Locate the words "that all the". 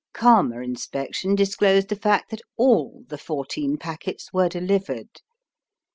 2.31-3.19